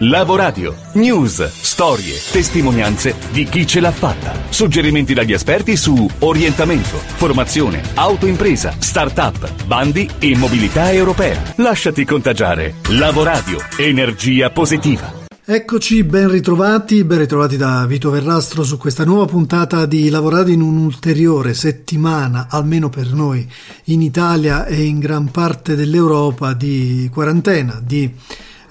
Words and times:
Lavoradio. 0.00 0.76
News, 0.92 1.42
storie, 1.48 2.20
testimonianze 2.30 3.14
di 3.32 3.44
chi 3.44 3.66
ce 3.66 3.80
l'ha 3.80 3.90
fatta. 3.90 4.34
Suggerimenti 4.50 5.14
dagli 5.14 5.32
esperti 5.32 5.74
su 5.74 6.06
orientamento, 6.18 6.98
formazione, 6.98 7.80
autoimpresa, 7.94 8.74
start-up, 8.78 9.64
bandi 9.64 10.06
e 10.18 10.36
mobilità 10.36 10.92
europea. 10.92 11.40
Lasciati 11.56 12.04
contagiare. 12.04 12.74
Lavoradio. 12.90 13.56
Energia 13.78 14.50
positiva. 14.50 15.24
Eccoci, 15.42 16.04
ben 16.04 16.28
ritrovati, 16.28 17.02
ben 17.02 17.20
ritrovati 17.20 17.56
da 17.56 17.86
Vito 17.86 18.10
Verrastro 18.10 18.64
su 18.64 18.76
questa 18.76 19.06
nuova 19.06 19.24
puntata 19.24 19.86
di 19.86 20.10
Lavorare 20.10 20.52
in 20.52 20.60
un'ulteriore 20.60 21.54
settimana, 21.54 22.48
almeno 22.50 22.90
per 22.90 23.14
noi, 23.14 23.50
in 23.84 24.02
Italia 24.02 24.66
e 24.66 24.82
in 24.82 24.98
gran 24.98 25.30
parte 25.30 25.74
dell'Europa, 25.74 26.52
di 26.52 27.08
quarantena, 27.10 27.80
di 27.82 28.12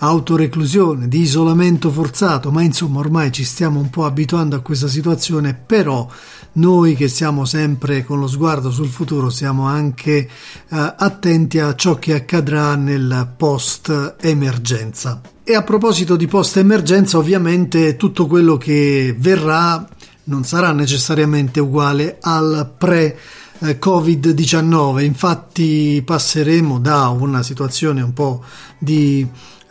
autoreclusione, 0.05 1.07
di 1.07 1.21
isolamento 1.21 1.91
forzato, 1.91 2.51
ma 2.51 2.61
insomma 2.61 2.99
ormai 2.99 3.31
ci 3.31 3.43
stiamo 3.43 3.79
un 3.79 3.89
po' 3.89 4.05
abituando 4.05 4.55
a 4.55 4.61
questa 4.61 4.87
situazione, 4.87 5.53
però 5.53 6.07
noi 6.53 6.95
che 6.95 7.07
siamo 7.07 7.45
sempre 7.45 8.03
con 8.03 8.19
lo 8.19 8.27
sguardo 8.27 8.71
sul 8.71 8.87
futuro 8.87 9.29
siamo 9.29 9.65
anche 9.65 10.15
eh, 10.17 10.27
attenti 10.69 11.59
a 11.59 11.75
ciò 11.75 11.95
che 11.95 12.13
accadrà 12.13 12.75
nel 12.75 13.33
post 13.35 14.15
emergenza. 14.21 15.21
E 15.43 15.55
a 15.55 15.63
proposito 15.63 16.15
di 16.15 16.27
post 16.27 16.57
emergenza, 16.57 17.17
ovviamente 17.17 17.95
tutto 17.97 18.25
quello 18.25 18.57
che 18.57 19.15
verrà 19.17 19.87
non 20.25 20.43
sarà 20.43 20.71
necessariamente 20.71 21.59
uguale 21.59 22.17
al 22.21 22.73
pre 22.77 23.17
Covid-19, 23.59 25.01
infatti 25.01 26.01
passeremo 26.05 26.79
da 26.79 27.07
una 27.07 27.41
situazione 27.41 28.01
un 28.01 28.13
po' 28.13 28.43
di 28.77 29.25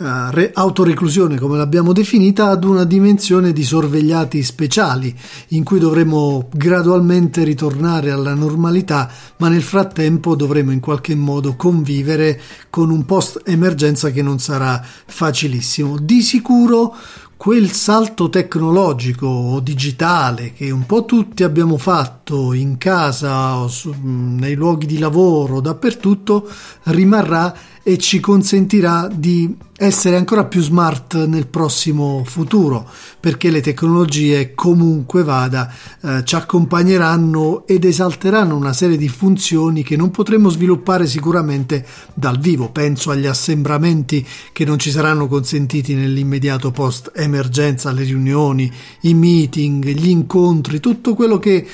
uh, 0.04 0.30
re- 0.30 0.50
autoreclusione, 0.52 1.38
come 1.38 1.56
l'abbiamo 1.56 1.92
definita, 1.92 2.48
ad 2.48 2.64
una 2.64 2.84
dimensione 2.84 3.52
di 3.52 3.64
sorvegliati 3.64 4.42
speciali, 4.42 5.15
in 5.48 5.65
cui 5.65 5.79
dovremo 5.79 6.48
gradualmente 6.52 7.42
ritornare 7.42 8.10
alla 8.10 8.34
normalità, 8.34 9.10
ma 9.38 9.48
nel 9.48 9.62
frattempo 9.62 10.37
dovremo 10.37 10.70
in 10.70 10.80
qualche 10.80 11.14
modo 11.14 11.56
convivere 11.56 12.40
con 12.68 12.90
un 12.90 13.04
post 13.04 13.40
emergenza 13.45 14.10
che 14.10 14.23
non 14.23 14.38
sarà 14.38 14.84
facilissimo. 15.06 15.98
Di 15.98 16.20
sicuro 16.20 16.95
quel 17.36 17.70
salto 17.73 18.30
tecnologico 18.30 19.26
o 19.26 19.60
digitale 19.60 20.52
che 20.54 20.70
un 20.70 20.86
po' 20.86 21.04
tutti 21.04 21.42
abbiamo 21.42 21.76
fatto 21.76 22.52
in 22.52 22.79
casa 22.79 23.66
su, 23.68 23.95
nei 24.02 24.54
luoghi 24.54 24.86
di 24.86 24.98
lavoro, 24.98 25.60
dappertutto, 25.60 26.48
rimarrà 26.84 27.54
e 27.87 27.99
ci 27.99 28.18
consentirà 28.18 29.09
di 29.15 29.54
essere 29.77 30.16
ancora 30.16 30.45
più 30.45 30.63
smart 30.63 31.27
nel 31.27 31.49
prossimo 31.49 32.23
futuro 32.24 32.88
perché 33.21 33.51
le 33.51 33.60
tecnologie 33.60 34.54
comunque 34.54 35.23
vada 35.23 35.71
eh, 36.01 36.23
ci 36.24 36.35
accompagneranno 36.35 37.66
ed 37.66 37.85
esalteranno 37.85 38.57
una 38.57 38.73
serie 38.73 38.96
di 38.96 39.09
funzioni 39.09 39.82
che 39.82 39.96
non 39.96 40.10
potremo 40.10 40.49
sviluppare 40.49 41.07
sicuramente 41.07 41.85
dal 42.15 42.38
vivo. 42.38 42.71
Penso 42.71 43.10
agli 43.10 43.26
assembramenti 43.26 44.26
che 44.52 44.65
non 44.65 44.79
ci 44.79 44.91
saranno 44.91 45.26
consentiti 45.26 45.95
nell'immediato 45.95 46.71
post 46.71 47.10
emergenza 47.15 47.93
le 47.93 48.04
riunioni 48.04 48.73
i 49.01 49.13
meeting 49.13 49.85
gli 49.88 50.09
incontri 50.09 50.80
tutto 50.80 51.15
quello 51.15 51.38
che 51.38 51.66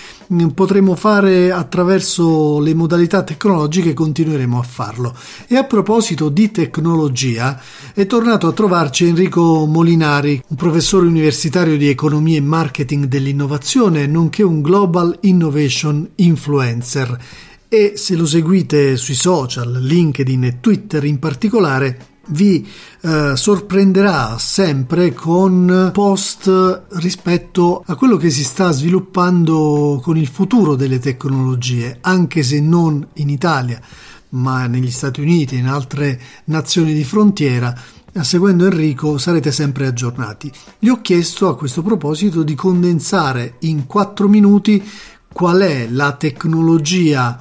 potremo 0.54 0.94
fare 0.94 1.50
attraverso 1.50 2.60
le 2.60 2.72
modalità 2.72 3.24
tecnologiche 3.24 3.94
continueremo 3.94 4.58
a 4.58 4.62
farlo 4.62 5.14
e 5.48 5.56
a 5.56 5.64
proposito 5.64 6.28
di 6.28 6.52
tecnologia 6.52 7.60
è 7.92 8.06
tornato 8.06 8.46
a 8.46 8.52
trovarci 8.52 9.06
Enrico 9.06 9.66
Molinari, 9.66 10.40
un 10.46 10.56
professore 10.56 11.06
universitario 11.06 11.76
di 11.76 11.88
economia 11.88 12.36
e 12.36 12.42
marketing 12.42 13.06
dell'innovazione, 13.06 14.06
nonché 14.06 14.44
un 14.44 14.60
Global 14.60 15.18
Innovation 15.22 16.08
Influencer. 16.16 17.18
E 17.68 17.92
se 17.96 18.14
lo 18.16 18.26
seguite 18.26 18.96
sui 18.96 19.14
social, 19.14 19.80
LinkedIn 19.80 20.44
e 20.44 20.60
Twitter 20.60 21.04
in 21.04 21.18
particolare, 21.18 22.09
vi 22.30 22.66
eh, 23.02 23.32
sorprenderà 23.36 24.36
sempre 24.38 25.12
con 25.12 25.90
post 25.92 26.82
rispetto 26.92 27.82
a 27.86 27.94
quello 27.94 28.16
che 28.16 28.30
si 28.30 28.44
sta 28.44 28.70
sviluppando 28.70 30.00
con 30.02 30.16
il 30.16 30.28
futuro 30.28 30.74
delle 30.74 30.98
tecnologie, 30.98 31.98
anche 32.00 32.42
se 32.42 32.60
non 32.60 33.06
in 33.14 33.28
Italia 33.28 33.80
ma 34.30 34.66
negli 34.66 34.90
Stati 34.90 35.20
Uniti 35.20 35.56
e 35.56 35.58
in 35.58 35.66
altre 35.66 36.20
nazioni 36.44 36.92
di 36.92 37.04
frontiera, 37.04 37.74
seguendo 38.20 38.64
Enrico 38.64 39.18
sarete 39.18 39.50
sempre 39.50 39.86
aggiornati. 39.86 40.50
Gli 40.78 40.88
ho 40.88 41.00
chiesto 41.00 41.48
a 41.48 41.56
questo 41.56 41.82
proposito 41.82 42.42
di 42.42 42.54
condensare 42.54 43.54
in 43.60 43.86
quattro 43.86 44.28
minuti 44.28 44.82
qual 45.32 45.60
è 45.60 45.88
la 45.88 46.12
tecnologia 46.12 47.38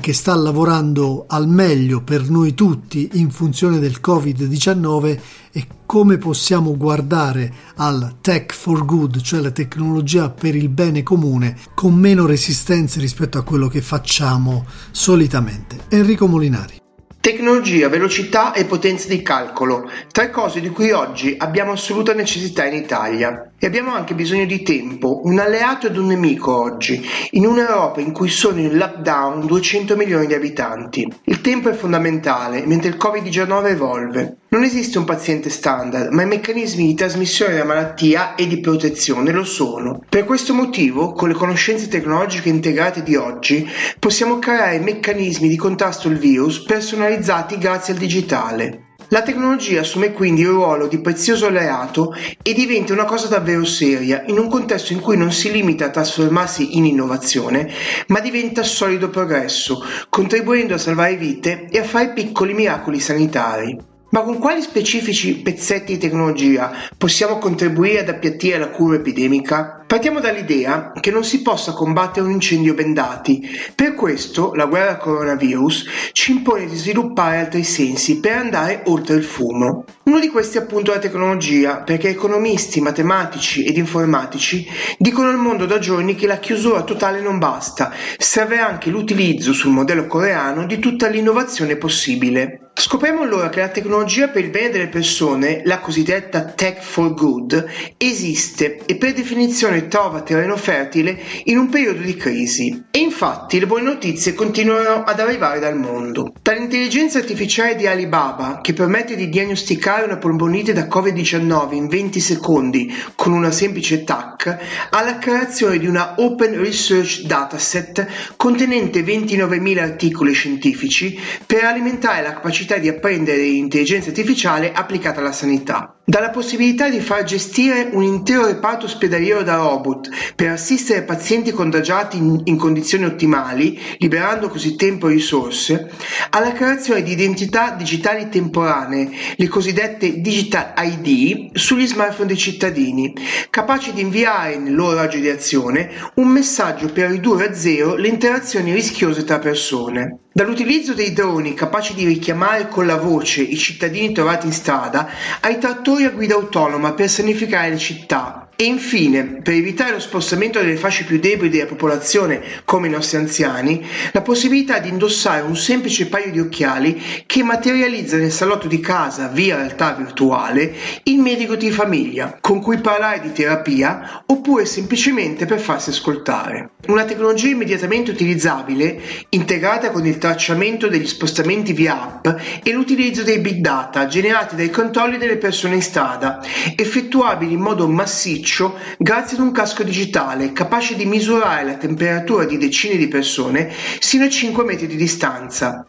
che 0.00 0.12
sta 0.12 0.34
lavorando 0.34 1.24
al 1.28 1.48
meglio 1.48 2.02
per 2.02 2.28
noi 2.28 2.54
tutti 2.54 3.10
in 3.14 3.30
funzione 3.30 3.78
del 3.78 4.00
Covid-19 4.04 5.18
e 5.52 5.66
come 5.86 6.18
possiamo 6.18 6.76
guardare 6.76 7.52
al 7.76 8.16
tech 8.20 8.52
for 8.52 8.84
good, 8.84 9.20
cioè 9.20 9.40
la 9.40 9.52
tecnologia 9.52 10.28
per 10.28 10.56
il 10.56 10.68
bene 10.68 11.04
comune, 11.04 11.56
con 11.74 11.94
meno 11.94 12.26
resistenze 12.26 13.00
rispetto 13.00 13.38
a 13.38 13.44
quello 13.44 13.68
che 13.68 13.80
facciamo 13.80 14.66
solitamente. 14.90 15.84
Enrico 15.88 16.26
Molinari. 16.26 16.82
Tecnologia, 17.20 17.88
velocità 17.88 18.52
e 18.52 18.66
potenza 18.66 19.08
di 19.08 19.20
calcolo, 19.20 19.90
tre 20.12 20.30
cose 20.30 20.60
di 20.60 20.70
cui 20.70 20.92
oggi 20.92 21.34
abbiamo 21.36 21.72
assoluta 21.72 22.12
necessità 22.12 22.64
in 22.66 22.74
Italia. 22.74 23.50
E 23.58 23.66
abbiamo 23.66 23.94
anche 23.94 24.14
bisogno 24.14 24.44
di 24.44 24.62
tempo, 24.62 25.22
un 25.24 25.38
alleato 25.38 25.86
ed 25.86 25.96
un 25.96 26.08
nemico 26.08 26.54
oggi, 26.54 27.02
in 27.30 27.46
un'Europa 27.46 28.02
in 28.02 28.12
cui 28.12 28.28
sono 28.28 28.60
in 28.60 28.76
lockdown 28.76 29.46
200 29.46 29.96
milioni 29.96 30.26
di 30.26 30.34
abitanti. 30.34 31.10
Il 31.24 31.40
tempo 31.40 31.70
è 31.70 31.72
fondamentale, 31.72 32.66
mentre 32.66 32.90
il 32.90 32.98
Covid-19 32.98 33.66
evolve. 33.68 34.36
Non 34.48 34.62
esiste 34.62 34.98
un 34.98 35.04
paziente 35.04 35.48
standard, 35.48 36.12
ma 36.12 36.22
i 36.22 36.26
meccanismi 36.26 36.84
di 36.86 36.94
trasmissione 36.94 37.54
della 37.54 37.64
malattia 37.64 38.34
e 38.34 38.46
di 38.46 38.60
protezione 38.60 39.32
lo 39.32 39.44
sono. 39.44 40.02
Per 40.06 40.24
questo 40.24 40.52
motivo, 40.52 41.12
con 41.12 41.28
le 41.28 41.34
conoscenze 41.34 41.88
tecnologiche 41.88 42.50
integrate 42.50 43.02
di 43.02 43.16
oggi, 43.16 43.66
possiamo 43.98 44.38
creare 44.38 44.80
meccanismi 44.80 45.48
di 45.48 45.56
contrasto 45.56 46.08
al 46.08 46.18
virus 46.18 46.62
personalizzati 46.62 47.56
grazie 47.56 47.94
al 47.94 47.98
digitale. 47.98 48.85
La 49.10 49.22
tecnologia 49.22 49.80
assume 49.82 50.12
quindi 50.12 50.40
il 50.40 50.48
ruolo 50.48 50.88
di 50.88 50.98
prezioso 51.00 51.46
alleato 51.46 52.12
e 52.42 52.52
diventa 52.54 52.92
una 52.92 53.04
cosa 53.04 53.28
davvero 53.28 53.64
seria 53.64 54.24
in 54.26 54.38
un 54.38 54.48
contesto 54.48 54.92
in 54.92 55.00
cui 55.00 55.16
non 55.16 55.30
si 55.30 55.52
limita 55.52 55.84
a 55.84 55.90
trasformarsi 55.90 56.76
in 56.76 56.86
innovazione, 56.86 57.70
ma 58.08 58.18
diventa 58.18 58.64
solido 58.64 59.08
progresso, 59.08 59.80
contribuendo 60.08 60.74
a 60.74 60.78
salvare 60.78 61.16
vite 61.16 61.68
e 61.70 61.78
a 61.78 61.84
fare 61.84 62.12
piccoli 62.14 62.52
miracoli 62.52 62.98
sanitari. 62.98 63.78
Ma 64.10 64.22
con 64.22 64.38
quali 64.38 64.60
specifici 64.62 65.36
pezzetti 65.36 65.92
di 65.92 65.98
tecnologia 65.98 66.72
possiamo 66.96 67.38
contribuire 67.38 68.00
ad 68.00 68.08
appiattire 68.08 68.58
la 68.58 68.70
cura 68.70 68.96
epidemica? 68.96 69.75
Partiamo 69.86 70.18
dall'idea 70.18 70.90
che 70.98 71.12
non 71.12 71.22
si 71.22 71.42
possa 71.42 71.72
combattere 71.72 72.26
un 72.26 72.32
incendio 72.32 72.74
bendati. 72.74 73.48
Per 73.72 73.94
questo 73.94 74.52
la 74.54 74.66
guerra 74.66 74.90
al 74.90 74.98
coronavirus 74.98 76.10
ci 76.10 76.32
impone 76.32 76.66
di 76.66 76.74
sviluppare 76.74 77.38
altri 77.38 77.62
sensi 77.62 78.18
per 78.18 78.32
andare 78.32 78.82
oltre 78.86 79.14
il 79.14 79.22
fumo. 79.22 79.84
Uno 80.02 80.18
di 80.18 80.28
questi 80.28 80.58
è 80.58 80.62
appunto 80.62 80.90
la 80.90 80.98
tecnologia, 80.98 81.82
perché 81.82 82.08
economisti, 82.08 82.80
matematici 82.80 83.64
ed 83.64 83.76
informatici 83.76 84.66
dicono 84.98 85.28
al 85.28 85.38
mondo 85.38 85.66
da 85.66 85.78
giorni 85.78 86.16
che 86.16 86.26
la 86.26 86.38
chiusura 86.38 86.82
totale 86.82 87.20
non 87.20 87.38
basta, 87.38 87.92
serve 88.18 88.58
anche 88.58 88.90
l'utilizzo 88.90 89.52
sul 89.52 89.70
modello 89.70 90.08
coreano 90.08 90.66
di 90.66 90.80
tutta 90.80 91.06
l'innovazione 91.06 91.76
possibile. 91.76 92.70
Scopriamo 92.78 93.22
allora 93.22 93.48
che 93.48 93.60
la 93.60 93.70
tecnologia 93.70 94.28
per 94.28 94.44
il 94.44 94.50
bene 94.50 94.68
delle 94.68 94.88
persone, 94.88 95.62
la 95.64 95.78
cosiddetta 95.78 96.44
tech 96.44 96.82
for 96.82 97.14
good, 97.14 97.64
esiste 97.96 98.82
e 98.84 98.96
per 98.96 99.14
definizione 99.14 99.75
Nazione 99.76 99.88
trova 99.88 100.22
terreno 100.22 100.56
fertile 100.56 101.18
in 101.44 101.58
un 101.58 101.68
periodo 101.68 102.00
di 102.00 102.16
crisi. 102.16 102.84
E 102.90 102.98
infatti 102.98 103.58
le 103.58 103.66
buone 103.66 103.84
notizie 103.84 104.34
continuano 104.34 105.04
ad 105.04 105.20
arrivare 105.20 105.60
dal 105.60 105.76
mondo. 105.76 106.32
Dall'intelligenza 106.40 107.18
artificiale 107.18 107.76
di 107.76 107.86
Alibaba, 107.86 108.60
che 108.62 108.72
permette 108.72 109.16
di 109.16 109.28
diagnosticare 109.28 110.04
una 110.04 110.16
polmonite 110.16 110.72
da 110.72 110.86
Covid-19 110.86 111.74
in 111.74 111.88
20 111.88 112.20
secondi 112.20 112.94
con 113.14 113.32
una 113.32 113.50
semplice 113.50 114.04
TAC, 114.04 114.56
alla 114.90 115.18
creazione 115.18 115.78
di 115.78 115.86
una 115.86 116.14
Open 116.16 116.58
Research 116.58 117.22
Dataset 117.22 118.34
contenente 118.36 119.00
29.000 119.02 119.78
articoli 119.78 120.32
scientifici 120.32 121.18
per 121.44 121.64
alimentare 121.64 122.22
la 122.22 122.34
capacità 122.34 122.78
di 122.78 122.88
apprendere 122.88 123.42
l'intelligenza 123.42 124.08
artificiale 124.08 124.72
applicata 124.72 125.20
alla 125.20 125.32
sanità. 125.32 125.90
Dalla 126.08 126.30
possibilità 126.30 126.88
di 126.88 127.00
far 127.00 127.24
gestire 127.24 127.88
un 127.90 128.04
intero 128.04 128.46
reparto 128.46 128.86
ospedaliero 128.86 129.42
da 129.42 129.65
robot 129.66 130.08
per 130.34 130.50
assistere 130.50 131.02
pazienti 131.02 131.50
contagiati 131.52 132.16
in, 132.16 132.40
in 132.44 132.56
condizioni 132.56 133.04
ottimali, 133.04 133.78
liberando 133.98 134.48
così 134.48 134.76
tempo 134.76 135.08
e 135.08 135.12
risorse, 135.12 135.90
alla 136.30 136.52
creazione 136.52 137.02
di 137.02 137.12
identità 137.12 137.70
digitali 137.72 138.28
temporanee, 138.28 139.10
le 139.36 139.48
cosiddette 139.48 140.20
Digital 140.20 140.72
ID, 140.76 141.56
sugli 141.56 141.86
smartphone 141.86 142.28
dei 142.28 142.36
cittadini, 142.36 143.12
capaci 143.50 143.92
di 143.92 144.00
inviare 144.00 144.56
nel 144.58 144.74
loro 144.74 144.94
raggio 144.96 145.18
di 145.18 145.28
azione 145.28 145.90
un 146.14 146.28
messaggio 146.28 146.90
per 146.92 147.10
ridurre 147.10 147.48
a 147.48 147.54
zero 147.54 147.94
le 147.96 148.08
interazioni 148.08 148.72
rischiose 148.72 149.24
tra 149.24 149.38
persone. 149.38 150.18
Dall'utilizzo 150.36 150.92
dei 150.92 151.14
droni 151.14 151.54
capaci 151.54 151.94
di 151.94 152.04
richiamare 152.04 152.68
con 152.68 152.84
la 152.84 152.96
voce 152.96 153.40
i 153.40 153.56
cittadini 153.56 154.12
trovati 154.12 154.44
in 154.44 154.52
strada 154.52 155.08
ai 155.40 155.56
trattori 155.56 156.04
a 156.04 156.10
guida 156.10 156.34
autonoma 156.34 156.92
per 156.92 157.08
sanificare 157.08 157.70
le 157.70 157.78
città, 157.78 158.46
e 158.58 158.64
infine, 158.64 159.42
per 159.42 159.52
evitare 159.52 159.92
lo 159.92 160.00
spostamento 160.00 160.58
delle 160.58 160.76
fasce 160.76 161.04
più 161.04 161.18
deboli 161.18 161.50
della 161.50 161.66
popolazione, 161.66 162.42
come 162.64 162.86
i 162.86 162.90
nostri 162.90 163.18
anziani, 163.18 163.84
la 164.12 164.22
possibilità 164.22 164.78
di 164.78 164.88
indossare 164.88 165.42
un 165.42 165.56
semplice 165.56 166.06
paio 166.06 166.32
di 166.32 166.40
occhiali 166.40 166.98
che 167.26 167.42
materializza 167.42 168.16
nel 168.16 168.32
salotto 168.32 168.66
di 168.66 168.80
casa, 168.80 169.28
via 169.28 169.56
realtà 169.56 169.92
virtuale, 169.92 170.74
il 171.02 171.18
medico 171.18 171.54
di 171.54 171.70
famiglia, 171.70 172.38
con 172.40 172.62
cui 172.62 172.78
parlare 172.78 173.20
di 173.20 173.32
terapia 173.32 174.22
oppure 174.24 174.64
semplicemente 174.64 175.44
per 175.44 175.60
farsi 175.60 175.90
ascoltare. 175.90 176.70
Una 176.86 177.04
tecnologia 177.04 177.48
immediatamente 177.48 178.10
utilizzabile, 178.10 178.98
integrata 179.30 179.90
con 179.90 180.06
il 180.06 180.16
tracciamento 180.26 180.88
degli 180.88 181.06
spostamenti 181.06 181.72
via 181.72 182.02
app 182.02 182.26
e 182.64 182.72
l'utilizzo 182.72 183.22
dei 183.22 183.38
big 183.38 183.60
data 183.60 184.06
generati 184.08 184.56
dai 184.56 184.70
controlli 184.70 185.18
delle 185.18 185.36
persone 185.36 185.76
in 185.76 185.82
strada, 185.82 186.40
effettuabili 186.74 187.52
in 187.52 187.60
modo 187.60 187.86
massiccio 187.88 188.74
grazie 188.98 189.36
ad 189.36 189.44
un 189.44 189.52
casco 189.52 189.84
digitale 189.84 190.52
capace 190.52 190.96
di 190.96 191.04
misurare 191.06 191.64
la 191.64 191.76
temperatura 191.76 192.44
di 192.44 192.58
decine 192.58 192.96
di 192.96 193.06
persone 193.06 193.72
sino 194.00 194.24
a 194.24 194.28
5 194.28 194.64
metri 194.64 194.88
di 194.88 194.96
distanza. 194.96 195.86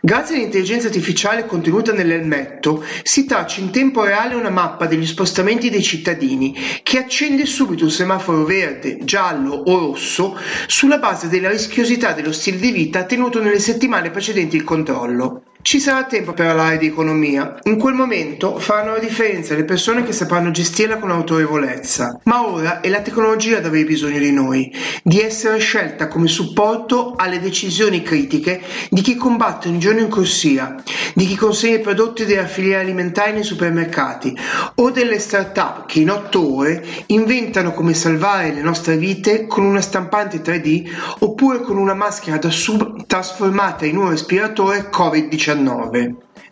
Grazie 0.00 0.36
all'intelligenza 0.36 0.86
artificiale 0.86 1.44
contenuta 1.44 1.92
nell'elmetto 1.92 2.82
si 3.02 3.26
traccia 3.26 3.60
in 3.60 3.70
tempo 3.70 4.02
reale 4.02 4.34
una 4.34 4.48
mappa 4.48 4.86
degli 4.86 5.04
spostamenti 5.04 5.68
dei 5.68 5.82
cittadini 5.82 6.56
che 6.82 6.96
accende 6.98 7.44
subito 7.44 7.84
un 7.84 7.90
semaforo 7.90 8.44
verde, 8.44 8.98
giallo 9.04 9.52
o 9.52 9.78
rosso 9.78 10.38
sulla 10.66 10.98
base 10.98 11.28
della 11.28 11.50
rischiosità 11.50 12.12
dello 12.12 12.32
stile 12.32 12.56
di 12.58 12.70
vita 12.72 13.04
tenuto 13.04 13.42
nelle 13.42 13.58
settimane 13.58 14.10
precedenti 14.10 14.56
il 14.56 14.64
controllo. 14.64 15.42
Ci 15.62 15.78
sarà 15.78 16.04
tempo 16.04 16.32
per 16.32 16.46
parlare 16.46 16.78
di 16.78 16.86
economia. 16.86 17.58
In 17.64 17.76
quel 17.76 17.92
momento 17.92 18.58
faranno 18.58 18.92
la 18.92 18.98
differenza 18.98 19.54
le 19.54 19.64
persone 19.64 20.02
che 20.04 20.12
sapranno 20.12 20.50
gestirla 20.50 20.96
con 20.96 21.10
autorevolezza. 21.10 22.18
Ma 22.24 22.48
ora 22.48 22.80
è 22.80 22.88
la 22.88 23.02
tecnologia 23.02 23.58
ad 23.58 23.66
avere 23.66 23.84
bisogno 23.84 24.18
di 24.18 24.32
noi, 24.32 24.72
di 25.02 25.20
essere 25.20 25.58
scelta 25.58 26.08
come 26.08 26.28
supporto 26.28 27.14
alle 27.14 27.40
decisioni 27.40 28.02
critiche 28.02 28.62
di 28.88 29.02
chi 29.02 29.16
combatte 29.16 29.68
ogni 29.68 29.78
giorno 29.78 30.00
in 30.00 30.08
corsia, 30.08 30.76
di 31.14 31.26
chi 31.26 31.36
consegna 31.36 31.76
i 31.76 31.80
prodotti 31.80 32.24
della 32.24 32.46
filiera 32.46 32.80
alimentare 32.80 33.32
nei 33.32 33.44
supermercati 33.44 34.34
o 34.76 34.90
delle 34.90 35.18
start-up 35.18 35.84
che 35.86 36.00
in 36.00 36.10
otto 36.10 36.56
ore 36.56 36.82
inventano 37.06 37.72
come 37.72 37.92
salvare 37.92 38.54
le 38.54 38.62
nostre 38.62 38.96
vite 38.96 39.46
con 39.46 39.64
una 39.64 39.82
stampante 39.82 40.40
3D 40.40 40.90
oppure 41.18 41.60
con 41.60 41.76
una 41.76 41.94
maschera 41.94 42.38
da 42.38 42.50
sub 42.50 43.04
trasformata 43.06 43.84
in 43.84 43.98
un 43.98 44.08
respiratore 44.08 44.88
Covid-19. 44.90 45.49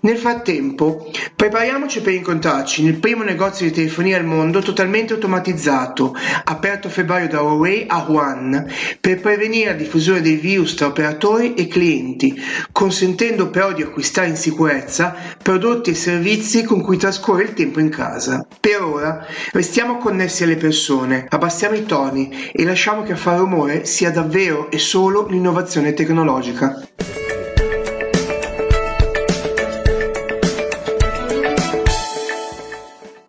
Nel 0.00 0.16
frattempo, 0.16 1.10
prepariamoci 1.34 2.00
per 2.00 2.12
incontrarci 2.12 2.84
nel 2.84 3.00
primo 3.00 3.24
negozio 3.24 3.66
di 3.66 3.72
telefonia 3.72 4.16
al 4.16 4.24
mondo 4.24 4.60
totalmente 4.60 5.14
automatizzato, 5.14 6.14
aperto 6.44 6.86
a 6.86 6.90
febbraio 6.90 7.26
da 7.26 7.42
Huawei 7.42 7.84
a 7.88 8.04
Wuhan, 8.06 8.72
per 9.00 9.20
prevenire 9.20 9.70
la 9.70 9.76
diffusione 9.76 10.20
del 10.20 10.38
virus 10.38 10.74
tra 10.74 10.86
operatori 10.86 11.54
e 11.54 11.66
clienti, 11.66 12.40
consentendo 12.70 13.50
però 13.50 13.72
di 13.72 13.82
acquistare 13.82 14.28
in 14.28 14.36
sicurezza 14.36 15.16
prodotti 15.42 15.90
e 15.90 15.94
servizi 15.94 16.62
con 16.62 16.80
cui 16.80 16.96
trascorre 16.96 17.42
il 17.42 17.54
tempo 17.54 17.80
in 17.80 17.88
casa. 17.88 18.46
Per 18.60 18.80
ora, 18.80 19.26
restiamo 19.52 19.98
connessi 19.98 20.44
alle 20.44 20.56
persone, 20.56 21.26
abbassiamo 21.28 21.74
i 21.74 21.84
toni 21.84 22.50
e 22.52 22.64
lasciamo 22.64 23.02
che 23.02 23.12
a 23.12 23.16
fare 23.16 23.38
rumore 23.38 23.84
sia 23.84 24.12
davvero 24.12 24.70
e 24.70 24.78
solo 24.78 25.26
l'innovazione 25.26 25.92
tecnologica. 25.92 26.80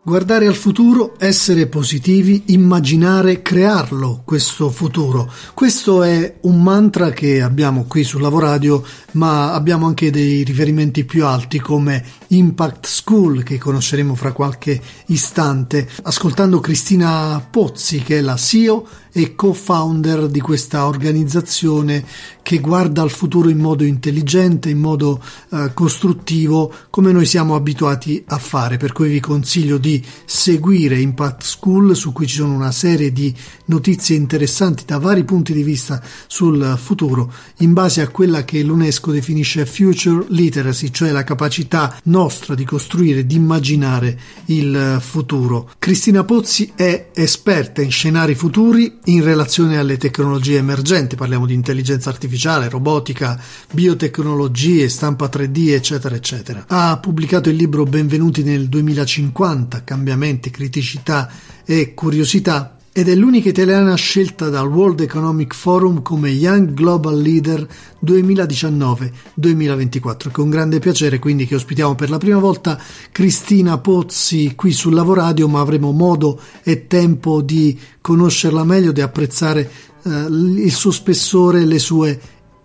Guardare 0.09 0.47
al 0.47 0.55
futuro, 0.55 1.13
essere 1.19 1.67
positivi, 1.67 2.45
immaginare, 2.47 3.43
crearlo 3.43 4.23
questo 4.25 4.71
futuro. 4.71 5.31
Questo 5.53 6.01
è 6.01 6.37
un 6.41 6.63
mantra 6.63 7.11
che 7.11 7.43
abbiamo 7.43 7.85
qui 7.87 8.03
su 8.03 8.17
Lavoradio, 8.17 8.83
ma 9.11 9.53
abbiamo 9.53 9.85
anche 9.85 10.09
dei 10.09 10.43
riferimenti 10.43 11.03
più 11.03 11.27
alti 11.27 11.59
come 11.59 12.03
Impact 12.29 12.87
School 12.87 13.43
che 13.43 13.59
conosceremo 13.59 14.15
fra 14.15 14.31
qualche 14.31 14.81
istante, 15.05 15.87
ascoltando 16.01 16.59
Cristina 16.59 17.39
Pozzi 17.47 18.01
che 18.01 18.17
è 18.17 18.21
la 18.21 18.35
CEO 18.35 18.87
e 19.19 19.35
co-founder 19.35 20.27
di 20.27 20.39
questa 20.39 20.87
organizzazione 20.87 22.05
che 22.41 22.59
guarda 22.59 23.03
al 23.03 23.11
futuro 23.11 23.49
in 23.49 23.59
modo 23.59 23.83
intelligente, 23.83 24.69
in 24.69 24.79
modo 24.79 25.21
eh, 25.51 25.71
costruttivo, 25.73 26.73
come 26.89 27.11
noi 27.11 27.25
siamo 27.25 27.53
abituati 27.53 28.23
a 28.25 28.39
fare. 28.39 28.77
Per 28.77 28.91
cui 28.91 29.09
vi 29.09 29.19
consiglio 29.19 29.77
di 29.77 30.03
seguire 30.25 30.99
Impact 30.99 31.43
School, 31.43 31.95
su 31.95 32.11
cui 32.11 32.25
ci 32.25 32.37
sono 32.37 32.55
una 32.55 32.71
serie 32.71 33.11
di 33.11 33.31
notizie 33.65 34.15
interessanti 34.15 34.83
da 34.85 34.97
vari 34.97 35.25
punti 35.25 35.53
di 35.53 35.61
vista 35.61 36.01
sul 36.25 36.75
futuro, 36.81 37.31
in 37.57 37.73
base 37.73 38.01
a 38.01 38.07
quella 38.07 38.43
che 38.45 38.63
l'UNESCO 38.63 39.11
definisce 39.11 39.67
Future 39.67 40.25
Literacy, 40.29 40.89
cioè 40.89 41.11
la 41.11 41.23
capacità 41.23 41.99
nostra 42.05 42.55
di 42.55 42.63
costruire, 42.63 43.27
di 43.27 43.35
immaginare 43.35 44.17
il 44.45 44.97
futuro. 45.01 45.69
Cristina 45.77 46.23
Pozzi 46.23 46.71
è 46.75 47.09
esperta 47.13 47.83
in 47.83 47.91
scenari 47.91 48.33
futuri 48.33 48.97
in 49.09 49.23
relazione 49.23 49.77
alle 49.77 49.97
tecnologie 49.97 50.57
emergenti, 50.57 51.15
parliamo 51.15 51.45
di 51.45 51.53
intelligenza 51.53 52.09
artificiale, 52.09 52.69
robotica, 52.69 53.41
biotecnologie, 53.71 54.87
stampa 54.87 55.25
3D, 55.25 55.69
eccetera, 55.69 56.15
eccetera. 56.15 56.65
Ha 56.67 56.97
pubblicato 56.99 57.49
il 57.49 57.55
libro 57.55 57.85
Benvenuti 57.85 58.43
nel 58.43 58.69
2050, 58.69 59.83
cambiamenti, 59.83 60.51
criticità 60.51 61.29
e 61.65 61.93
curiosità 61.93 62.78
ed 62.99 63.07
è 63.07 63.15
l'unica 63.15 63.47
italiana 63.47 63.95
scelta 63.95 64.49
dal 64.49 64.67
World 64.67 64.99
Economic 64.99 65.55
Forum 65.55 66.01
come 66.01 66.31
Young 66.31 66.73
Global 66.73 67.17
Leader 67.17 67.65
2019-2024. 68.05 70.31
Con 70.31 70.49
grande 70.49 70.79
piacere 70.79 71.17
quindi 71.17 71.47
che 71.47 71.55
ospitiamo 71.55 71.95
per 71.95 72.09
la 72.09 72.17
prima 72.17 72.39
volta 72.39 72.77
Cristina 73.09 73.77
Pozzi 73.77 74.51
qui 74.53 74.73
su 74.73 74.89
Lavoradio, 74.89 75.47
ma 75.47 75.61
avremo 75.61 75.93
modo 75.93 76.41
e 76.61 76.87
tempo 76.87 77.41
di 77.41 77.79
conoscerla 78.01 78.65
meglio, 78.65 78.91
di 78.91 78.99
apprezzare 78.99 79.71
eh, 80.03 80.09
il 80.09 80.73
suo 80.73 80.91
spessore 80.91 81.61
e 81.61 81.65
le 81.65 81.79
sue 81.79 82.19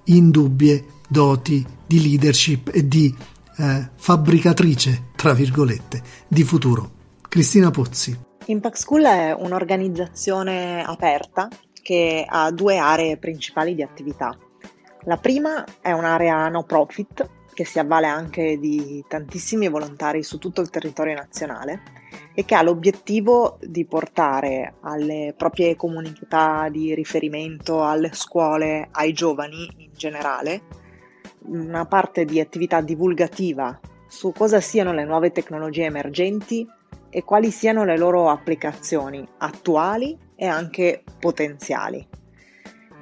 indubbie 0.06 0.84
doti 1.06 1.64
di 1.86 2.02
leadership 2.02 2.70
e 2.72 2.88
di 2.88 3.14
eh, 3.56 3.88
fabbricatrice, 3.94 5.10
tra 5.14 5.32
virgolette, 5.32 6.02
di 6.26 6.42
futuro. 6.42 6.90
Cristina 7.28 7.70
Pozzi. 7.70 8.33
Impact 8.46 8.76
School 8.76 9.04
è 9.04 9.32
un'organizzazione 9.32 10.84
aperta 10.84 11.48
che 11.80 12.26
ha 12.28 12.50
due 12.50 12.76
aree 12.76 13.16
principali 13.16 13.74
di 13.74 13.82
attività. 13.82 14.36
La 15.04 15.16
prima 15.16 15.64
è 15.80 15.92
un'area 15.92 16.48
no 16.48 16.64
profit 16.64 17.26
che 17.54 17.64
si 17.64 17.78
avvale 17.78 18.06
anche 18.06 18.58
di 18.58 19.02
tantissimi 19.08 19.68
volontari 19.68 20.22
su 20.22 20.38
tutto 20.38 20.60
il 20.60 20.68
territorio 20.68 21.14
nazionale 21.14 21.82
e 22.34 22.44
che 22.44 22.54
ha 22.54 22.62
l'obiettivo 22.62 23.58
di 23.62 23.86
portare 23.86 24.74
alle 24.80 25.34
proprie 25.36 25.74
comunità 25.74 26.68
di 26.68 26.94
riferimento, 26.94 27.82
alle 27.82 28.10
scuole, 28.12 28.88
ai 28.90 29.14
giovani 29.14 29.70
in 29.78 29.90
generale, 29.94 30.62
una 31.46 31.86
parte 31.86 32.26
di 32.26 32.40
attività 32.40 32.82
divulgativa 32.82 33.78
su 34.06 34.32
cosa 34.32 34.60
siano 34.60 34.92
le 34.92 35.04
nuove 35.04 35.32
tecnologie 35.32 35.84
emergenti, 35.84 36.64
e 37.14 37.22
quali 37.22 37.52
siano 37.52 37.84
le 37.84 37.96
loro 37.96 38.28
applicazioni 38.28 39.24
attuali 39.38 40.18
e 40.34 40.46
anche 40.46 41.04
potenziali. 41.20 42.04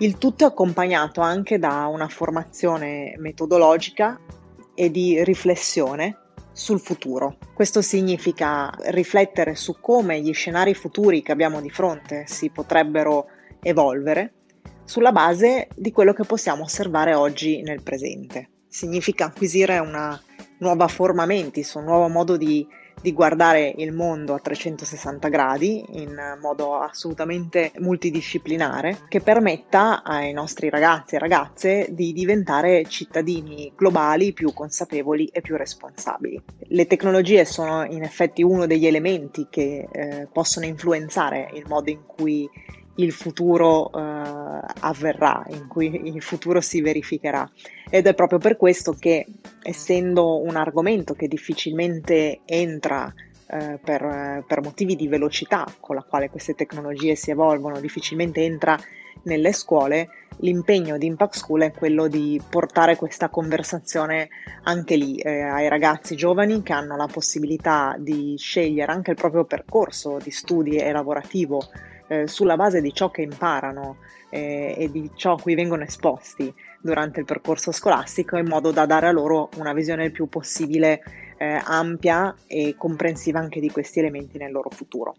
Il 0.00 0.18
tutto 0.18 0.44
è 0.44 0.48
accompagnato 0.48 1.22
anche 1.22 1.58
da 1.58 1.86
una 1.86 2.08
formazione 2.08 3.14
metodologica 3.16 4.20
e 4.74 4.90
di 4.90 5.24
riflessione 5.24 6.18
sul 6.52 6.78
futuro. 6.78 7.38
Questo 7.54 7.80
significa 7.80 8.70
riflettere 8.88 9.54
su 9.54 9.80
come 9.80 10.20
gli 10.20 10.34
scenari 10.34 10.74
futuri 10.74 11.22
che 11.22 11.32
abbiamo 11.32 11.62
di 11.62 11.70
fronte 11.70 12.24
si 12.26 12.50
potrebbero 12.50 13.28
evolvere 13.62 14.34
sulla 14.84 15.12
base 15.12 15.68
di 15.74 15.90
quello 15.90 16.12
che 16.12 16.24
possiamo 16.24 16.64
osservare 16.64 17.14
oggi 17.14 17.62
nel 17.62 17.82
presente. 17.82 18.50
Significa 18.68 19.24
acquisire 19.24 19.78
una 19.78 20.20
nuova 20.58 20.88
forma 20.88 21.24
mentis, 21.24 21.72
un 21.74 21.84
nuovo 21.84 22.08
modo 22.08 22.36
di 22.36 22.66
di 23.00 23.12
guardare 23.12 23.72
il 23.76 23.92
mondo 23.92 24.34
a 24.34 24.38
360 24.38 25.28
gradi 25.28 25.84
in 25.90 26.38
modo 26.40 26.76
assolutamente 26.76 27.72
multidisciplinare 27.78 29.00
che 29.08 29.20
permetta 29.20 30.02
ai 30.02 30.32
nostri 30.32 30.70
ragazzi 30.70 31.14
e 31.14 31.18
ragazze 31.18 31.88
di 31.90 32.12
diventare 32.12 32.84
cittadini 32.86 33.72
globali 33.74 34.32
più 34.32 34.52
consapevoli 34.52 35.26
e 35.26 35.40
più 35.40 35.56
responsabili. 35.56 36.40
Le 36.68 36.86
tecnologie 36.86 37.44
sono 37.44 37.84
in 37.84 38.02
effetti 38.02 38.42
uno 38.42 38.66
degli 38.66 38.86
elementi 38.86 39.46
che 39.50 39.88
eh, 39.90 40.28
possono 40.32 40.66
influenzare 40.66 41.50
il 41.54 41.64
modo 41.66 41.90
in 41.90 42.00
cui 42.06 42.48
il 42.96 43.12
futuro 43.12 43.90
eh, 43.92 44.00
avverrà, 44.80 45.44
in 45.50 45.66
cui 45.68 46.08
il 46.14 46.22
futuro 46.22 46.60
si 46.60 46.80
verificherà. 46.80 47.48
Ed 47.88 48.06
è 48.06 48.14
proprio 48.14 48.38
per 48.38 48.56
questo 48.56 48.92
che, 48.92 49.26
essendo 49.62 50.42
un 50.42 50.56
argomento 50.56 51.14
che 51.14 51.28
difficilmente 51.28 52.40
entra 52.44 53.12
eh, 53.46 53.78
per, 53.82 54.44
per, 54.46 54.62
motivi 54.62 54.96
di 54.96 55.08
velocità 55.08 55.66
con 55.80 55.96
la 55.96 56.02
quale 56.02 56.30
queste 56.30 56.54
tecnologie 56.54 57.14
si 57.14 57.30
evolvono, 57.30 57.80
difficilmente 57.80 58.42
entra 58.42 58.78
nelle 59.24 59.52
scuole, 59.52 60.08
l'impegno 60.38 60.98
di 60.98 61.06
Impact 61.06 61.36
School 61.36 61.62
è 61.62 61.72
quello 61.72 62.08
di 62.08 62.40
portare 62.48 62.96
questa 62.96 63.28
conversazione 63.28 64.28
anche 64.64 64.96
lì 64.96 65.16
eh, 65.16 65.42
ai 65.42 65.68
ragazzi 65.68 66.16
giovani 66.16 66.62
che 66.62 66.72
hanno 66.72 66.96
la 66.96 67.06
possibilità 67.06 67.94
di 67.98 68.34
scegliere 68.38 68.90
anche 68.90 69.10
il 69.10 69.16
proprio 69.16 69.44
percorso 69.44 70.18
di 70.22 70.30
studi 70.30 70.76
e 70.76 70.90
lavorativo 70.90 71.60
eh, 72.08 72.26
sulla 72.26 72.56
base 72.56 72.80
di 72.80 72.92
ciò 72.92 73.10
che 73.10 73.22
imparano 73.22 73.96
eh, 74.30 74.74
e 74.76 74.90
di 74.90 75.10
ciò 75.14 75.34
a 75.34 75.40
cui 75.40 75.54
vengono 75.54 75.82
esposti 75.82 76.52
durante 76.80 77.20
il 77.20 77.26
percorso 77.26 77.72
scolastico 77.72 78.36
in 78.36 78.46
modo 78.46 78.70
da 78.70 78.86
dare 78.86 79.06
a 79.06 79.12
loro 79.12 79.50
una 79.56 79.72
visione 79.72 80.06
il 80.06 80.12
più 80.12 80.28
possibile 80.28 81.02
eh, 81.36 81.60
ampia 81.62 82.34
e 82.46 82.74
comprensiva 82.76 83.38
anche 83.38 83.60
di 83.60 83.70
questi 83.70 83.98
elementi 83.98 84.38
nel 84.38 84.52
loro 84.52 84.70
futuro. 84.70 85.14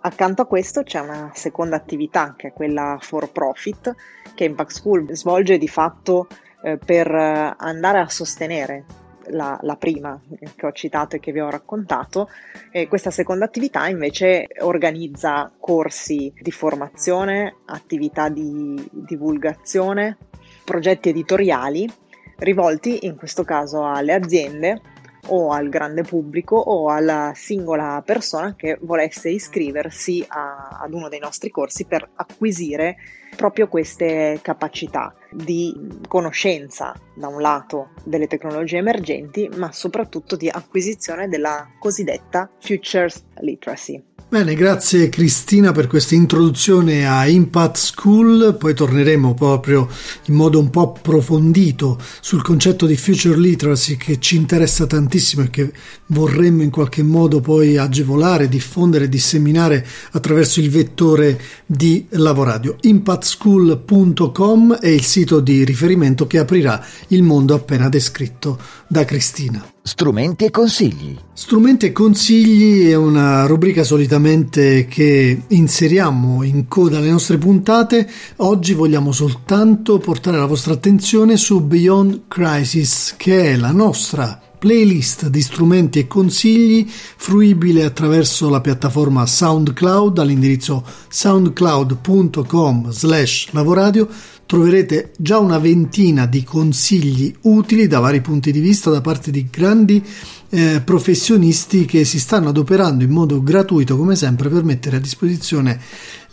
Accanto 0.00 0.42
a 0.42 0.46
questo 0.46 0.82
c'è 0.82 1.00
una 1.00 1.30
seconda 1.34 1.76
attività 1.76 2.34
che 2.36 2.48
è 2.48 2.52
quella 2.52 2.98
for 3.00 3.30
profit 3.32 3.94
che 4.34 4.44
Impact 4.44 4.70
School 4.70 5.16
svolge 5.16 5.58
di 5.58 5.68
fatto 5.68 6.28
eh, 6.62 6.76
per 6.76 7.10
andare 7.10 7.98
a 7.98 8.08
sostenere 8.08 8.84
la, 9.30 9.58
la, 9.62 9.76
prima 9.76 10.20
che 10.54 10.66
ho 10.66 10.72
citato 10.72 11.16
e 11.16 11.20
che 11.20 11.32
vi 11.32 11.40
ho 11.40 11.50
raccontato. 11.50 12.28
E 12.70 12.88
questa 12.88 13.10
seconda 13.10 13.44
attività 13.44 13.88
invece 13.88 14.48
organizza 14.60 15.52
corsi 15.58 16.32
di 16.40 16.50
formazione, 16.50 17.56
attività 17.66 18.28
di 18.28 18.88
divulgazione, 18.90 20.16
progetti 20.64 21.08
editoriali 21.10 21.90
rivolti 22.38 23.06
in 23.06 23.16
questo 23.16 23.44
caso 23.44 23.86
alle 23.86 24.12
aziende 24.12 24.80
o 25.28 25.50
al 25.50 25.68
grande 25.68 26.02
pubblico 26.02 26.56
o 26.56 26.90
alla 26.90 27.32
singola 27.34 28.02
persona 28.04 28.54
che 28.54 28.78
volesse 28.80 29.30
iscriversi 29.30 30.24
a, 30.28 30.78
ad 30.80 30.92
uno 30.92 31.08
dei 31.08 31.18
nostri 31.18 31.50
corsi 31.50 31.84
per 31.84 32.08
acquisire 32.14 32.96
proprio 33.36 33.68
queste 33.68 34.40
capacità 34.42 35.14
di 35.30 35.74
conoscenza 36.08 36.94
da 37.14 37.28
un 37.28 37.40
lato 37.40 37.90
delle 38.04 38.26
tecnologie 38.26 38.78
emergenti 38.78 39.48
ma 39.56 39.70
soprattutto 39.72 40.34
di 40.34 40.48
acquisizione 40.48 41.28
della 41.28 41.68
cosiddetta 41.78 42.50
Futures 42.58 43.24
Literacy. 43.40 44.02
Bene, 44.28 44.54
grazie 44.54 45.08
Cristina 45.08 45.70
per 45.70 45.86
questa 45.86 46.16
introduzione 46.16 47.06
a 47.06 47.28
Impact 47.28 47.76
School, 47.76 48.56
poi 48.58 48.74
torneremo 48.74 49.34
proprio 49.34 49.88
in 50.24 50.34
modo 50.34 50.58
un 50.58 50.68
po' 50.68 50.94
approfondito 50.94 51.96
sul 52.20 52.42
concetto 52.42 52.86
di 52.86 52.96
future 52.96 53.38
literacy 53.38 53.96
che 53.96 54.18
ci 54.18 54.34
interessa 54.34 54.84
tantissimo 54.84 55.44
e 55.44 55.50
che 55.50 55.72
vorremmo 56.06 56.64
in 56.64 56.70
qualche 56.70 57.04
modo 57.04 57.40
poi 57.40 57.76
agevolare, 57.76 58.48
diffondere, 58.48 59.08
disseminare 59.08 59.86
attraverso 60.10 60.58
il 60.58 60.70
vettore 60.70 61.40
di 61.64 62.06
Lavoradio. 62.10 62.78
Impactschool.com 63.26 64.78
è 64.78 64.86
il 64.86 65.02
sito 65.02 65.40
di 65.40 65.64
riferimento 65.64 66.28
che 66.28 66.38
aprirà 66.38 66.80
il 67.08 67.24
mondo 67.24 67.54
appena 67.54 67.88
descritto 67.88 68.56
da 68.86 69.04
Cristina. 69.04 69.68
Strumenti 69.82 70.44
e 70.44 70.50
consigli. 70.50 71.16
Strumenti 71.32 71.86
e 71.86 71.92
consigli 71.92 72.88
è 72.88 72.94
una 72.94 73.46
rubrica 73.46 73.82
solitamente 73.82 74.86
che 74.86 75.42
inseriamo 75.48 76.44
in 76.44 76.68
coda 76.68 76.98
alle 76.98 77.10
nostre 77.10 77.36
puntate. 77.36 78.08
Oggi 78.36 78.74
vogliamo 78.74 79.10
soltanto 79.10 79.98
portare 79.98 80.38
la 80.38 80.46
vostra 80.46 80.74
attenzione 80.74 81.36
su 81.36 81.60
Beyond 81.62 82.22
Crisis, 82.28 83.14
che 83.16 83.52
è 83.52 83.56
la 83.56 83.72
nostra 83.72 84.40
playlist 84.66 85.28
di 85.28 85.42
strumenti 85.42 86.00
e 86.00 86.06
consigli 86.08 86.84
fruibile 86.88 87.84
attraverso 87.84 88.48
la 88.48 88.60
piattaforma 88.60 89.24
SoundCloud. 89.24 90.18
All'indirizzo 90.18 90.84
soundcloud.com 91.08 92.90
slash 92.90 93.50
lavoradio 93.52 94.08
troverete 94.44 95.12
già 95.18 95.38
una 95.38 95.60
ventina 95.60 96.26
di 96.26 96.42
consigli 96.42 97.32
utili 97.42 97.86
da 97.86 98.00
vari 98.00 98.20
punti 98.20 98.50
di 98.50 98.58
vista 98.58 98.90
da 98.90 99.00
parte 99.00 99.30
di 99.30 99.46
grandi 99.48 100.02
eh, 100.48 100.80
professionisti 100.84 101.84
che 101.84 102.04
si 102.04 102.18
stanno 102.18 102.48
adoperando 102.48 103.04
in 103.04 103.10
modo 103.10 103.40
gratuito 103.44 103.96
come 103.96 104.16
sempre 104.16 104.48
per 104.48 104.64
mettere 104.64 104.96
a 104.96 105.00
disposizione 105.00 105.80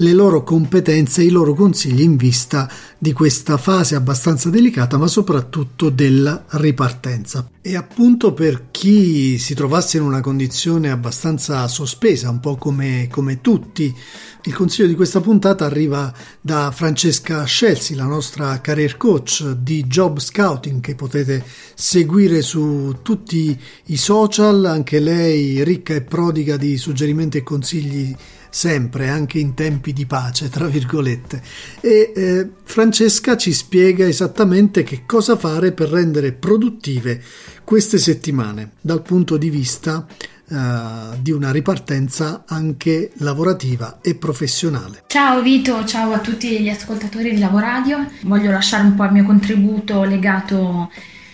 le 0.03 0.13
loro 0.13 0.43
competenze 0.43 1.21
e 1.21 1.25
i 1.25 1.29
loro 1.29 1.53
consigli 1.53 2.01
in 2.01 2.17
vista 2.17 2.69
di 2.97 3.13
questa 3.13 3.57
fase 3.57 3.95
abbastanza 3.95 4.49
delicata 4.49 4.97
ma 4.97 5.07
soprattutto 5.07 5.89
della 5.89 6.43
ripartenza. 6.49 7.49
E 7.61 7.77
appunto 7.77 8.33
per 8.33 8.65
chi 8.71 9.37
si 9.37 9.53
trovasse 9.53 9.97
in 9.97 10.03
una 10.03 10.19
condizione 10.19 10.91
abbastanza 10.91 11.65
sospesa, 11.69 12.29
un 12.29 12.41
po' 12.41 12.57
come, 12.57 13.07
come 13.09 13.39
tutti, 13.39 13.95
il 14.45 14.53
consiglio 14.53 14.89
di 14.89 14.95
questa 14.95 15.21
puntata 15.21 15.65
arriva 15.65 16.13
da 16.41 16.71
Francesca 16.71 17.45
Scelsi, 17.45 17.95
la 17.95 18.03
nostra 18.03 18.59
career 18.59 18.97
coach 18.97 19.51
di 19.51 19.85
Job 19.85 20.19
Scouting 20.19 20.81
che 20.81 20.95
potete 20.95 21.41
seguire 21.73 22.41
su 22.41 22.97
tutti 23.01 23.57
i 23.85 23.95
social, 23.95 24.65
anche 24.65 24.99
lei 24.99 25.63
ricca 25.63 25.93
e 25.93 26.01
prodiga 26.01 26.57
di 26.57 26.75
suggerimenti 26.75 27.37
e 27.37 27.43
consigli 27.43 28.13
sempre, 28.53 29.09
anche 29.09 29.39
in 29.39 29.55
tempi 29.55 29.93
di 29.93 30.05
pace, 30.05 30.47
tra 30.47 30.67
virgolette. 30.67 31.41
E 31.81 32.13
eh, 32.15 32.49
Francesca 32.63 33.35
ci 33.35 33.51
spiega 33.51 34.05
esattamente 34.05 34.83
che 34.83 35.03
cosa 35.07 35.35
fare 35.35 35.71
per 35.71 35.89
rendere 35.89 36.33
produttive 36.33 37.21
queste 37.63 37.97
settimane 37.97 38.73
dal 38.79 39.01
punto 39.01 39.37
di 39.37 39.49
vista 39.49 40.05
Uh, 40.45 41.17
di 41.19 41.31
una 41.31 41.51
ripartenza 41.51 42.43
anche 42.45 43.11
lavorativa 43.19 43.99
e 44.01 44.13
professionale. 44.15 45.03
Ciao 45.07 45.41
Vito, 45.41 45.83
ciao 45.85 46.11
a 46.11 46.19
tutti 46.19 46.59
gli 46.59 46.69
ascoltatori 46.69 47.31
di 47.31 47.39
Lavoradio. 47.39 48.11
Voglio 48.23 48.51
lasciare 48.51 48.83
un 48.83 48.93
po' 48.93 49.05
il 49.05 49.13
mio 49.13 49.23
contributo 49.23 50.03
legato 50.03 50.91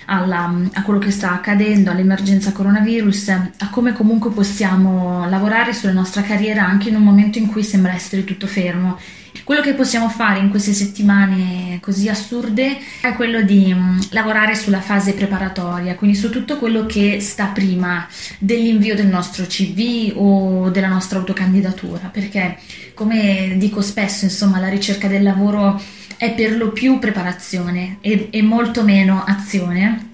alla, 0.10 0.52
a 0.74 0.82
quello 0.82 1.00
che 1.00 1.12
sta 1.12 1.34
accadendo, 1.34 1.92
all'emergenza 1.92 2.52
coronavirus, 2.52 3.30
a 3.30 3.70
come 3.70 3.94
comunque 3.94 4.32
possiamo 4.32 5.30
lavorare 5.30 5.74
sulla 5.74 5.94
nostra 5.94 6.24
carriera 6.24 6.66
anche 6.66 6.90
in 6.90 6.96
un 6.96 7.04
momento 7.04 7.38
in 7.38 7.48
cui 7.48 7.64
sembra 7.64 7.94
essere 7.94 8.24
tutto 8.24 8.48
fermo. 8.48 8.98
Quello 9.44 9.62
che 9.62 9.74
possiamo 9.74 10.10
fare 10.10 10.40
in 10.40 10.50
queste 10.50 10.74
settimane 10.74 11.80
così 11.82 12.08
assurde 12.08 12.78
è 13.02 13.14
quello 13.14 13.42
di 13.42 13.72
um, 13.72 14.00
lavorare 14.12 14.56
sulla 14.56 14.82
fase 14.82 15.14
preparatoria, 15.14 15.96
quindi 15.96 16.16
su 16.16 16.30
tutto 16.30 16.58
quello 16.58 16.86
che 16.86 17.20
sta 17.20 17.46
prima 17.46 18.08
dell'invio 18.38 18.96
del 18.96 19.08
nostro 19.08 19.46
CV 19.46 20.14
o 20.16 20.70
della 20.70 20.88
nostra 20.88 21.18
autocandidatura, 21.18 22.10
perché 22.10 22.58
come 22.94 23.56
dico 23.58 23.82
spesso, 23.82 24.26
insomma, 24.26 24.60
la 24.60 24.70
ricerca 24.70 25.08
del 25.08 25.24
lavoro 25.24 25.82
è 26.20 26.34
per 26.34 26.58
lo 26.58 26.74
più 26.74 27.00
preparazione 27.00 28.00
e, 28.02 28.28
e 28.30 28.42
molto 28.42 28.84
meno 28.84 29.24
azione. 29.26 30.08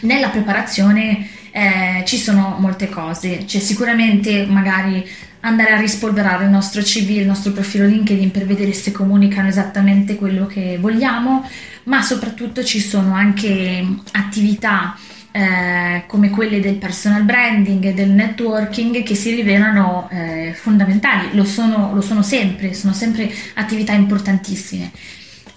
Nella 0.00 0.28
preparazione 0.28 1.26
eh, 1.50 2.02
ci 2.04 2.18
sono 2.18 2.56
molte 2.58 2.90
cose, 2.90 3.44
c'è 3.46 3.58
sicuramente 3.58 4.44
magari 4.44 5.08
andare 5.40 5.70
a 5.70 5.80
rispolverare 5.80 6.44
il 6.44 6.50
nostro 6.50 6.82
CV, 6.82 7.12
il 7.12 7.26
nostro 7.26 7.52
profilo 7.52 7.86
LinkedIn 7.86 8.30
per 8.30 8.44
vedere 8.44 8.74
se 8.74 8.92
comunicano 8.92 9.48
esattamente 9.48 10.16
quello 10.16 10.44
che 10.44 10.76
vogliamo, 10.78 11.48
ma 11.84 12.02
soprattutto 12.02 12.62
ci 12.62 12.78
sono 12.78 13.14
anche 13.14 13.86
attività 14.12 14.98
eh, 15.32 16.02
come 16.06 16.28
quelle 16.28 16.60
del 16.60 16.74
personal 16.74 17.22
branding 17.22 17.84
e 17.86 17.94
del 17.94 18.10
networking 18.10 19.02
che 19.02 19.14
si 19.14 19.34
rivelano 19.34 20.10
eh, 20.10 20.52
fondamentali, 20.54 21.28
lo 21.32 21.44
sono, 21.44 21.94
lo 21.94 22.02
sono 22.02 22.20
sempre, 22.20 22.74
sono 22.74 22.92
sempre 22.92 23.32
attività 23.54 23.94
importantissime 23.94 24.90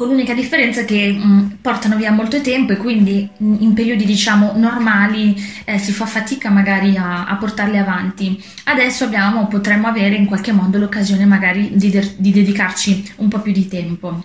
con 0.02 0.10
l'unica 0.10 0.34
differenza 0.34 0.84
che 0.84 1.12
mh, 1.12 1.24
mm, 1.24 1.48
portano 1.62 1.96
via 1.96 2.12
molto 2.12 2.42
tempo 2.42 2.72
e 2.72 2.78
quindi 2.78 3.30
mh, 3.38 3.46
mm, 3.46 3.56
in 3.60 3.74
periodi 3.74 4.04
diciamo 4.04 4.54
normali 4.56 5.36
eh, 5.64 5.78
si 5.78 5.92
fa 5.92 6.08
fatica 6.08 6.50
magari 6.50 6.98
a, 6.98 7.28
a, 7.28 7.36
portarle 7.36 7.78
avanti. 7.78 8.44
Adesso 8.64 9.04
abbiamo, 9.04 9.46
potremmo 9.46 9.88
avere 9.88 10.16
in 10.16 10.26
qualche 10.26 10.54
modo 10.54 10.80
l'occasione 10.80 11.26
magari 11.26 11.70
di, 11.76 11.92
de- 11.92 12.16
di 12.18 12.32
dedicarci 12.32 13.12
un 13.18 13.28
po' 13.28 13.42
più 13.42 13.52
di 13.52 13.68
tempo. 13.68 14.24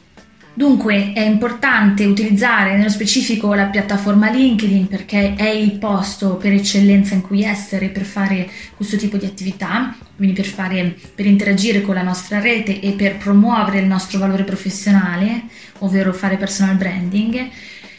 Dunque 0.57 1.13
è 1.13 1.21
importante 1.21 2.07
utilizzare 2.07 2.79
nello 2.79 2.89
specifico 2.89 3.53
la 3.53 3.67
piattaforma 3.67 4.31
LinkedIn 4.31 4.89
perché 4.89 5.35
è 5.35 5.51
il 5.51 5.73
posto 5.73 6.37
per 6.37 6.53
eccellenza 6.53 7.13
in 7.13 7.21
cui 7.21 7.43
essere 7.43 7.89
per 7.91 8.05
fare 8.05 8.49
questo 8.75 8.97
tipo 8.97 9.19
di 9.19 9.27
attività, 9.27 9.95
quindi 10.17 10.35
per, 10.35 10.47
fare, 10.47 10.97
per 11.15 11.27
interagire 11.27 11.83
con 11.83 11.95
la 11.95 12.03
nostra 12.03 12.41
rete 12.41 12.81
e 12.81 12.93
per 12.93 13.19
promuovere 13.19 13.81
il 13.81 13.87
nostro 13.87 14.19
valore 14.19 14.45
professionale, 14.45 15.43
ovvero 15.81 16.15
fare 16.15 16.39
personal 16.39 16.77
branding. 16.77 17.51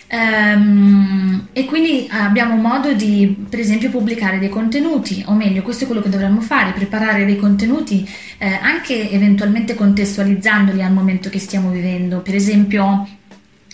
Um, 0.10 1.48
e 1.52 1.66
quindi 1.66 2.08
abbiamo 2.10 2.56
modo 2.56 2.94
di, 2.94 3.46
per 3.50 3.60
esempio, 3.60 3.90
pubblicare 3.90 4.40
dei 4.40 4.50
contenuti, 4.50 5.24
o 5.28 5.34
meglio, 5.34 5.62
questo 5.62 5.84
è 5.84 5.88
quello 5.88 6.02
che 6.02 6.10
dovremmo 6.10 6.40
fare, 6.40 6.72
preparare 6.72 7.26
dei 7.26 7.38
contenuti 7.38 8.08
eh, 8.38 8.48
anche 8.62 9.10
eventualmente 9.12 9.76
contestualizzandoli 9.76 10.82
al 10.82 10.94
momento 10.94 11.30
che 11.30 11.40
stiamo 11.40 11.72
vivendo. 11.72 12.22
Per 12.22 12.36
esempio, 12.36 13.08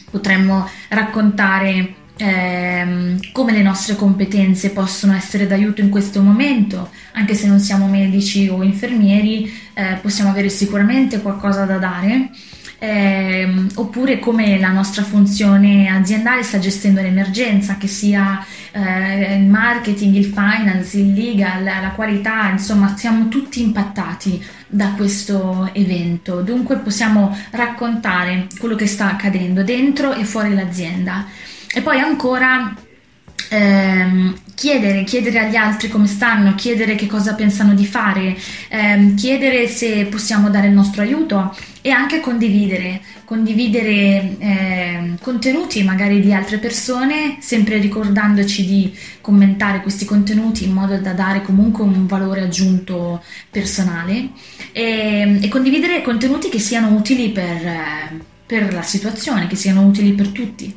potremmo 0.10 0.68
raccontare 0.90 1.96
ehm, 2.18 3.20
come 3.32 3.52
le 3.52 3.62
nostre 3.62 3.96
competenze 3.96 4.72
possono 4.72 5.14
essere 5.14 5.46
d'aiuto 5.46 5.82
in 5.82 5.90
questo 5.90 6.22
momento, 6.22 6.90
anche 7.14 7.36
se 7.36 7.48
non 7.48 7.60
siamo 7.60 7.88
medici 7.88 8.48
o 8.48 8.64
infermieri, 8.64 9.52
eh, 9.74 9.98
possiamo 10.02 10.32
avere 10.32 10.50
sicuramente 10.50 11.22
qualcosa 11.22 11.66
da 11.66 11.78
dare 11.78 12.30
eh, 12.84 13.48
oppure 13.76 14.20
come 14.20 14.60
la 14.60 14.68
nostra 14.68 15.04
funzione 15.04 15.88
aziendale 15.88 16.44
sta 16.44 16.60
gestendo 16.60 17.00
l'emergenza, 17.00 17.78
che 17.78 17.88
sia 17.88 18.46
eh, 18.74 19.38
il 19.38 19.46
marketing, 19.46 20.14
il 20.16 20.26
finance, 20.26 20.98
il 20.98 21.14
legal, 21.14 21.64
la 21.64 21.94
qualità, 21.96 22.50
insomma 22.50 22.98
siamo 22.98 23.30
tutti 23.30 23.62
impattati 23.62 24.44
da 24.68 24.90
questo 24.98 25.70
evento, 25.72 26.42
dunque 26.42 26.76
possiamo 26.76 27.34
raccontare 27.52 28.48
quello 28.60 28.76
che 28.76 28.88
sta 28.88 29.12
accadendo 29.12 29.64
dentro 29.64 30.14
e 30.14 30.26
fuori 30.26 30.54
l'azienda. 30.54 31.26
E 31.74 31.80
poi 31.82 32.00
ancora 32.02 32.76
ehm, 33.50 34.36
chiedere, 34.56 35.06
chiedere 35.06 35.40
agli 35.40 35.56
altri 35.56 35.88
come 35.88 36.08
stanno, 36.08 36.54
chiedere 36.56 36.96
che 36.96 37.08
cosa 37.08 37.34
pensano 37.34 37.74
di 37.74 37.86
fare, 37.86 38.36
ehm, 38.68 39.16
chiedere 39.16 39.70
se 39.70 40.06
possiamo 40.08 40.50
dare 40.50 40.68
il 40.68 40.74
nostro 40.74 41.02
aiuto 41.02 41.56
e 41.86 41.92
anche 41.92 42.22
condividere, 42.22 43.02
condividere 43.26 44.38
eh, 44.40 45.14
contenuti 45.20 45.84
magari 45.84 46.22
di 46.22 46.34
altre 46.34 46.58
persone, 46.58 47.36
sempre 47.42 47.78
ricordandoci 47.78 48.66
di 48.66 48.98
commentare 49.20 49.82
questi 49.82 50.06
contenuti 50.06 50.64
in 50.64 50.72
modo 50.72 50.98
da 50.98 51.12
dare 51.12 51.42
comunque 51.42 51.84
un 51.84 52.08
valore 52.08 52.40
aggiunto 52.40 53.22
personale 53.52 54.30
e, 54.72 55.40
e 55.42 55.48
condividere 55.50 56.02
contenuti 56.02 56.48
che 56.48 56.60
siano 56.60 56.96
utili 56.96 57.32
per, 57.32 58.22
per 58.46 58.74
la 58.74 58.82
situazione, 58.82 59.48
che 59.48 59.58
siano 59.58 59.86
utili 59.86 60.14
per 60.14 60.30
tutti. 60.30 60.74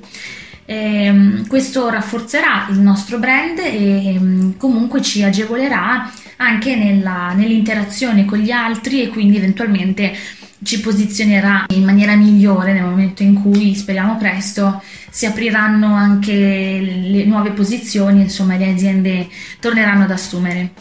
E, 0.64 1.44
questo 1.46 1.88
rafforzerà 1.88 2.66
il 2.70 2.80
nostro 2.80 3.20
brand 3.20 3.60
e 3.60 4.54
comunque 4.56 5.00
ci 5.02 5.22
agevolerà 5.22 6.10
anche 6.36 6.76
nella, 6.76 7.32
nell'interazione 7.34 8.24
con 8.24 8.38
gli 8.38 8.50
altri 8.50 9.02
e 9.02 9.08
quindi 9.08 9.36
eventualmente 9.36 10.14
ci 10.62 10.80
posizionerà 10.80 11.66
in 11.70 11.84
maniera 11.84 12.14
migliore 12.14 12.72
nel 12.72 12.84
momento 12.84 13.22
in 13.22 13.34
cui, 13.34 13.74
speriamo 13.74 14.16
presto, 14.16 14.82
si 15.10 15.26
apriranno 15.26 15.94
anche 15.94 16.32
le 16.32 17.24
nuove 17.24 17.50
posizioni, 17.50 18.22
insomma 18.22 18.56
le 18.56 18.70
aziende 18.70 19.28
torneranno 19.60 20.04
ad 20.04 20.10
assumere. 20.10 20.72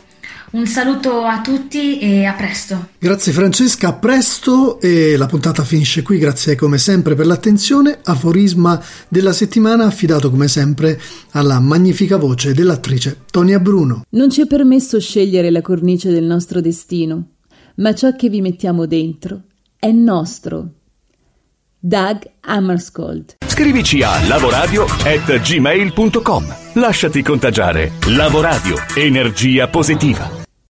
Un 0.51 0.67
saluto 0.67 1.23
a 1.23 1.41
tutti 1.41 1.99
e 1.99 2.23
a 2.23 2.31
presto. 2.31 2.89
Grazie 2.97 3.33
Francesca, 3.33 3.89
a 3.89 3.93
presto 3.93 4.79
e 4.79 5.17
la 5.17 5.25
puntata 5.25 5.65
finisce 5.65 6.01
qui, 6.01 6.17
grazie 6.17 6.55
come 6.55 6.77
sempre 6.77 7.13
per 7.13 7.25
l'attenzione. 7.25 7.99
Aforisma 8.01 8.81
della 9.09 9.33
settimana 9.33 9.85
affidato 9.85 10.29
come 10.29 10.47
sempre 10.47 10.97
alla 11.31 11.59
magnifica 11.59 12.15
voce 12.15 12.53
dell'attrice 12.53 13.23
Tonia 13.29 13.59
Bruno. 13.59 14.05
Non 14.11 14.29
ci 14.29 14.41
è 14.41 14.47
permesso 14.47 14.97
scegliere 14.97 15.51
la 15.51 15.61
cornice 15.61 16.09
del 16.09 16.23
nostro 16.23 16.61
destino, 16.61 17.31
ma 17.77 17.93
ciò 17.93 18.15
che 18.15 18.29
vi 18.29 18.39
mettiamo 18.39 18.85
dentro 18.85 19.41
è 19.85 19.91
nostro. 19.91 20.69
Doug 21.77 22.23
Hammarskjöld. 22.41 23.35
Scrivici 23.45 24.01
a 24.01 24.27
lavoradio@gmail.com. 24.27 26.55
Lasciati 26.73 27.21
contagiare. 27.21 27.91
Lavoradio, 28.07 28.77
energia 28.95 29.67
positiva. 29.67 30.44